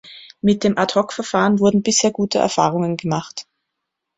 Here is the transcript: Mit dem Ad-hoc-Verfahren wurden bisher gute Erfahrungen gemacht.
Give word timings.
Mit 0.41 0.63
dem 0.63 0.79
Ad-hoc-Verfahren 0.79 1.59
wurden 1.59 1.83
bisher 1.83 2.09
gute 2.09 2.39
Erfahrungen 2.39 2.97
gemacht. 2.97 3.45